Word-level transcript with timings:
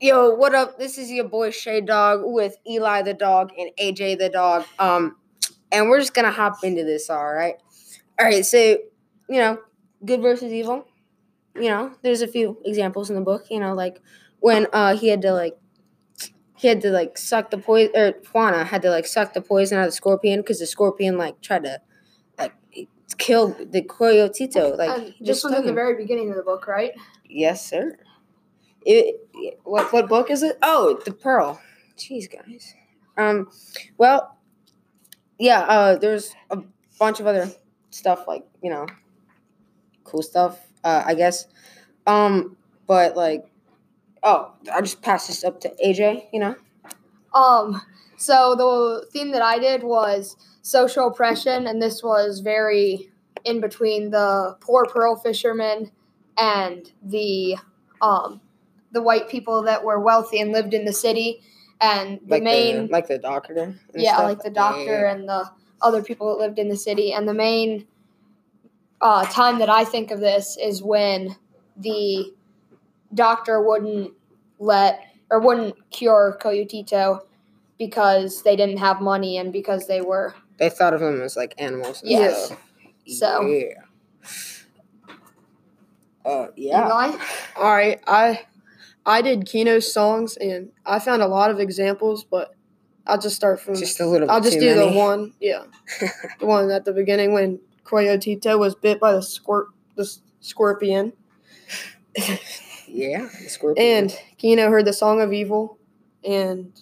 Yo, 0.00 0.34
what 0.34 0.54
up? 0.54 0.78
This 0.78 0.98
is 0.98 1.10
your 1.10 1.24
boy 1.28 1.50
Shay 1.50 1.80
Dog 1.80 2.22
with 2.24 2.56
Eli 2.68 3.02
the 3.02 3.14
dog 3.14 3.52
and 3.56 3.70
AJ 3.80 4.18
the 4.18 4.28
dog. 4.28 4.64
Um, 4.78 5.16
and 5.70 5.88
we're 5.88 6.00
just 6.00 6.14
gonna 6.14 6.32
hop 6.32 6.64
into 6.64 6.84
this, 6.84 7.08
all 7.08 7.32
right? 7.32 7.54
All 8.18 8.26
right, 8.26 8.44
so 8.44 8.58
you 8.58 9.38
know, 9.38 9.58
good 10.04 10.20
versus 10.20 10.52
evil. 10.52 10.86
You 11.54 11.68
know, 11.68 11.94
there's 12.02 12.22
a 12.22 12.26
few 12.26 12.58
examples 12.64 13.10
in 13.10 13.16
the 13.16 13.22
book. 13.22 13.46
You 13.50 13.60
know, 13.60 13.74
like 13.74 14.00
when 14.40 14.66
uh 14.72 14.96
he 14.96 15.08
had 15.08 15.22
to 15.22 15.32
like 15.32 15.56
he 16.56 16.68
had 16.68 16.80
to 16.82 16.90
like 16.90 17.16
suck 17.18 17.50
the 17.50 17.58
poison, 17.58 17.92
or 17.94 18.14
Juana 18.32 18.64
had 18.64 18.82
to 18.82 18.90
like 18.90 19.06
suck 19.06 19.34
the 19.34 19.40
poison 19.40 19.78
out 19.78 19.82
of 19.82 19.88
the 19.88 19.96
scorpion 19.96 20.40
because 20.40 20.58
the 20.58 20.66
scorpion 20.66 21.16
like 21.16 21.40
tried 21.40 21.64
to 21.64 21.80
like 22.38 22.52
kill 23.18 23.48
the 23.48 23.82
coyotito. 23.82 24.76
Like 24.76 24.98
he 24.98 25.16
this 25.20 25.28
just 25.28 25.44
was 25.44 25.54
at 25.54 25.64
the 25.64 25.72
very 25.72 25.96
beginning 25.96 26.30
of 26.30 26.36
the 26.36 26.42
book, 26.42 26.66
right? 26.66 26.92
Yes, 27.24 27.68
sir. 27.68 27.98
It, 28.84 29.58
What 29.64 29.92
what 29.92 30.08
book 30.08 30.30
is 30.30 30.42
it? 30.42 30.58
oh, 30.62 31.00
the 31.04 31.12
pearl. 31.12 31.60
Jeez, 31.96 32.30
guys. 32.30 32.74
Um, 33.16 33.48
well, 33.98 34.38
yeah. 35.38 35.60
Uh, 35.60 35.96
there's 35.96 36.34
a 36.50 36.58
bunch 36.98 37.20
of 37.20 37.26
other 37.26 37.50
stuff 37.90 38.26
like 38.26 38.44
you 38.62 38.70
know, 38.70 38.86
cool 40.04 40.22
stuff. 40.22 40.60
Uh, 40.84 41.02
I 41.06 41.14
guess. 41.14 41.46
Um, 42.06 42.56
but 42.86 43.16
like, 43.16 43.44
oh, 44.22 44.52
I 44.72 44.80
just 44.80 45.02
passed 45.02 45.28
this 45.28 45.44
up 45.44 45.60
to 45.60 45.72
AJ. 45.84 46.26
You 46.32 46.40
know. 46.40 46.56
Um, 47.34 47.80
so 48.16 48.54
the 48.56 49.06
theme 49.12 49.32
that 49.32 49.42
I 49.42 49.58
did 49.58 49.82
was 49.82 50.36
social 50.62 51.08
oppression, 51.08 51.66
and 51.66 51.80
this 51.80 52.02
was 52.02 52.40
very 52.40 53.10
in 53.44 53.60
between 53.60 54.10
the 54.10 54.56
poor 54.60 54.84
pearl 54.86 55.16
fishermen 55.16 55.90
and 56.38 56.92
the 57.02 57.56
um 58.00 58.40
the 58.92 59.02
white 59.02 59.28
people 59.28 59.62
that 59.62 59.84
were 59.84 59.98
wealthy 60.00 60.40
and 60.40 60.52
lived 60.52 60.74
in 60.74 60.84
the 60.84 60.92
city, 60.92 61.42
and 61.80 62.20
the 62.26 62.34
Like 62.36 62.42
main 62.42 62.86
the 62.86 62.92
like 62.92 63.08
the 63.08 63.18
doctor. 63.18 63.54
and 63.54 63.78
yeah, 63.94 64.14
stuff. 64.14 64.24
like 64.28 64.42
the 64.42 64.50
doctor 64.50 65.00
Yeah. 65.02 65.12
and 65.12 65.28
the 65.28 65.50
other 65.80 66.02
people 66.02 66.28
that 66.36 66.42
lived 66.44 66.58
in 66.58 66.68
the 66.68 66.76
city. 66.76 67.12
And 67.12 67.26
the 67.28 67.34
main 67.34 67.86
uh, 69.00 69.24
time 69.26 69.58
that 69.58 69.68
I 69.68 69.84
think 69.84 70.10
of 70.12 70.20
this 70.20 70.56
is 70.62 70.80
when 70.82 71.34
the 71.76 72.32
doctor 73.14 73.60
wouldn't 73.60 74.12
let 74.60 75.00
or 75.30 75.40
wouldn't 75.40 75.74
cure 75.90 76.38
Coyotito 76.40 77.22
because 77.78 78.42
they 78.44 78.54
didn't 78.54 78.76
have 78.78 79.00
money 79.00 79.38
and 79.38 79.52
because 79.52 79.88
they 79.88 80.00
were 80.02 80.34
They 80.58 80.68
thought 80.70 80.94
of 80.94 81.00
them 81.00 81.20
as 81.20 81.36
like 81.36 81.54
animals. 81.58 82.00
Yes. 82.04 82.46
stuff. 82.46 82.58
So- 83.08 83.46
yeah. 83.46 83.74
Uh, 86.24 86.46
yeah. 86.54 86.86
Eli. 86.86 87.16
All 87.56 87.72
right, 87.74 88.00
I 88.06 88.42
I 89.04 89.22
did 89.22 89.46
Kino's 89.46 89.92
songs 89.92 90.36
and 90.36 90.70
I 90.86 90.98
found 90.98 91.22
a 91.22 91.26
lot 91.26 91.50
of 91.50 91.58
examples, 91.58 92.24
but 92.24 92.54
I'll 93.06 93.18
just 93.20 93.34
start 93.36 93.60
from. 93.60 93.74
Just 93.74 94.00
a 94.00 94.06
little. 94.06 94.30
I'll 94.30 94.40
just 94.40 94.58
do 94.60 94.66
many. 94.66 94.92
the 94.92 94.96
one, 94.96 95.32
yeah, 95.40 95.64
the 96.40 96.46
one 96.46 96.70
at 96.70 96.84
the 96.84 96.92
beginning 96.92 97.32
when 97.32 97.60
Coyotito 97.84 98.58
was 98.58 98.74
bit 98.74 99.00
by 99.00 99.12
the 99.12 99.22
squirt 99.22 99.68
the 99.96 100.08
scorpion, 100.40 101.12
Yeah, 102.86 103.28
the 103.42 103.48
scorpion. 103.48 104.04
and 104.04 104.18
Kino 104.38 104.70
heard 104.70 104.84
the 104.84 104.92
song 104.92 105.20
of 105.20 105.32
evil, 105.32 105.78
and 106.24 106.72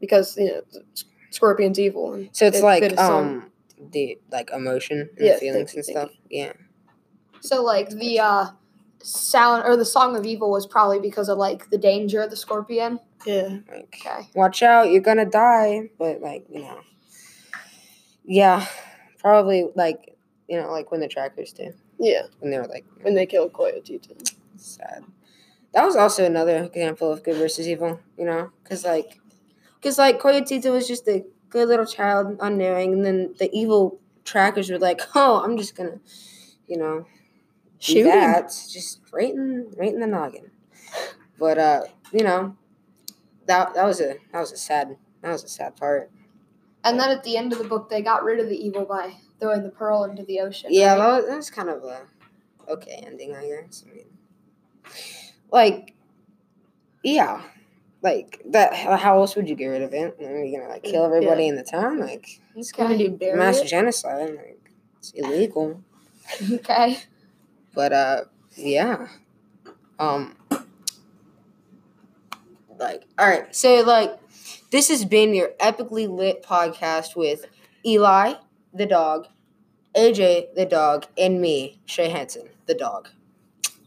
because 0.00 0.36
you 0.36 0.46
know 0.46 0.62
the 0.72 0.82
scorpion's 1.30 1.78
evil, 1.78 2.14
and 2.14 2.28
so 2.32 2.46
it's 2.46 2.58
it 2.58 2.64
like 2.64 2.80
bit 2.80 2.90
his 2.92 3.00
son. 3.00 3.24
um 3.24 3.50
the 3.92 4.18
like 4.32 4.50
emotion 4.50 5.08
and 5.16 5.26
Yeah, 5.26 5.38
feelings 5.38 5.74
and 5.74 5.84
stuff. 5.84 6.10
Yeah. 6.30 6.52
So 7.40 7.62
like 7.62 7.90
the 7.90 8.18
uh, 8.18 8.46
sound 9.02 9.64
or 9.66 9.76
the 9.76 9.84
song 9.84 10.16
of 10.16 10.24
evil 10.26 10.50
was 10.50 10.66
probably 10.66 10.98
because 11.00 11.28
of 11.28 11.38
like 11.38 11.70
the 11.70 11.78
danger 11.78 12.22
of 12.22 12.30
the 12.30 12.36
scorpion. 12.36 13.00
yeah, 13.26 13.58
Like 13.70 13.96
Okay. 14.04 14.28
watch 14.34 14.62
out, 14.62 14.90
you're 14.90 15.02
gonna 15.02 15.24
die. 15.26 15.90
But 15.98 16.20
like, 16.20 16.46
you 16.50 16.60
know. 16.60 16.80
Yeah. 18.24 18.66
Probably 19.18 19.68
like 19.74 20.16
you 20.48 20.60
know, 20.60 20.70
like 20.70 20.90
when 20.92 21.00
the 21.00 21.08
trackers 21.08 21.52
do. 21.52 21.72
yeah, 21.98 22.22
When 22.38 22.50
they 22.52 22.58
were 22.58 22.66
like 22.68 22.84
when 23.02 23.14
they 23.14 23.26
killed 23.26 23.52
Coyotito. 23.52 24.12
sad. 24.56 25.04
That 25.72 25.84
was 25.84 25.96
also 25.96 26.24
another 26.24 26.58
example 26.64 27.12
of 27.12 27.22
good 27.24 27.36
versus 27.36 27.66
evil, 27.68 28.00
you 28.16 28.24
know, 28.24 28.50
because 28.62 28.84
like, 28.84 29.20
because 29.80 29.98
like 29.98 30.20
Coyotito 30.20 30.70
was 30.72 30.86
just 30.88 31.06
a 31.08 31.24
good 31.50 31.68
little 31.68 31.84
child, 31.84 32.36
unknowing, 32.40 32.92
and 32.94 33.04
then 33.04 33.34
the 33.38 33.50
evil 33.52 33.98
trackers 34.24 34.70
were 34.70 34.78
like, 34.78 35.00
"Oh, 35.14 35.42
I'm 35.44 35.56
just 35.58 35.74
gonna, 35.74 35.98
you 36.68 36.78
know, 36.78 37.06
do 37.86 37.92
Shoot 37.92 38.04
that, 38.04 38.48
just 38.70 39.00
right 39.12 39.32
in 39.32 39.72
right 39.76 39.92
in 39.92 40.00
the 40.00 40.06
noggin." 40.06 40.50
But 41.38 41.58
uh, 41.58 41.82
you 42.12 42.24
know, 42.24 42.56
that 43.46 43.74
that 43.74 43.84
was 43.84 44.00
a 44.00 44.16
that 44.32 44.40
was 44.40 44.52
a 44.52 44.56
sad 44.56 44.96
that 45.22 45.30
was 45.30 45.44
a 45.44 45.48
sad 45.48 45.76
part. 45.76 46.10
And 46.84 47.00
then 47.00 47.10
at 47.10 47.24
the 47.24 47.36
end 47.36 47.52
of 47.52 47.58
the 47.58 47.64
book, 47.64 47.90
they 47.90 48.00
got 48.00 48.22
rid 48.22 48.38
of 48.38 48.48
the 48.48 48.56
evil 48.56 48.84
by 48.84 49.14
throwing 49.40 49.62
the 49.62 49.70
pearl 49.70 50.04
into 50.04 50.22
the 50.22 50.40
ocean. 50.40 50.68
Yeah, 50.72 50.92
right? 50.92 50.98
that 50.98 51.16
was, 51.16 51.26
that 51.26 51.36
was 51.36 51.50
kind 51.50 51.68
of 51.68 51.84
a 51.84 52.02
okay 52.68 53.02
ending, 53.06 53.34
I 53.34 53.46
guess. 53.46 53.84
I 53.86 53.94
mean, 53.94 54.06
like, 55.50 55.94
yeah, 57.02 57.42
like 58.02 58.42
that. 58.50 58.74
How 58.74 59.18
else 59.18 59.36
would 59.36 59.48
you 59.48 59.56
get 59.56 59.66
rid 59.66 59.82
of 59.82 59.92
it? 59.94 60.16
Are 60.20 60.44
you 60.44 60.58
gonna 60.58 60.70
like 60.70 60.84
kill 60.84 61.04
everybody 61.04 61.48
in 61.48 61.56
the 61.56 61.64
town? 61.64 61.98
Like, 61.98 62.40
it's 62.54 62.72
gonna 62.72 62.96
do 62.96 63.18
mass 63.34 63.60
it. 63.60 63.66
genocide. 63.66 64.36
Like, 64.36 64.70
it's 64.98 65.12
illegal. 65.12 65.82
Okay. 66.52 66.98
But 67.76 67.92
uh, 67.94 68.22
yeah, 68.56 69.08
um, 70.00 70.36
like, 72.78 73.04
all 73.18 73.28
right. 73.28 73.54
So 73.54 73.82
like, 73.82 74.18
this 74.70 74.88
has 74.88 75.04
been 75.04 75.34
your 75.34 75.50
epically 75.60 76.08
lit 76.08 76.42
podcast 76.42 77.16
with 77.16 77.46
Eli 77.84 78.34
the 78.74 78.86
dog, 78.86 79.28
AJ 79.96 80.54
the 80.54 80.66
dog, 80.66 81.06
and 81.18 81.40
me, 81.40 81.80
Shay 81.86 82.08
Hansen 82.10 82.48
the 82.66 82.74
dog. 82.74 83.10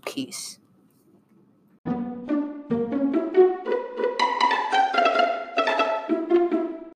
Peace. 0.05 0.58